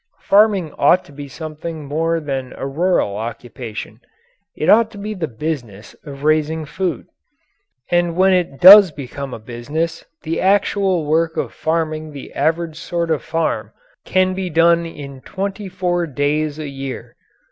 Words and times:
Farming 0.21 0.73
ought 0.79 1.05
to 1.05 1.11
be 1.11 1.27
something 1.27 1.85
more 1.85 2.19
than 2.19 2.53
a 2.57 2.65
rural 2.65 3.15
occupation. 3.15 3.99
It 4.55 4.67
ought 4.67 4.89
to 4.93 4.97
be 4.97 5.13
the 5.13 5.27
business 5.27 5.95
of 6.03 6.23
raising 6.23 6.65
food. 6.65 7.05
And 7.91 8.15
when 8.15 8.33
it 8.33 8.59
does 8.59 8.89
become 8.89 9.31
a 9.31 9.37
business 9.37 10.03
the 10.23 10.41
actual 10.41 11.05
work 11.05 11.37
of 11.37 11.53
farming 11.53 12.13
the 12.13 12.33
average 12.33 12.77
sort 12.77 13.11
of 13.11 13.21
farm 13.21 13.73
can 14.03 14.33
be 14.33 14.49
done 14.49 14.87
in 14.87 15.21
twenty 15.21 15.69
four 15.69 16.07
days 16.07 16.57
a 16.57 16.67
year. 16.67 17.15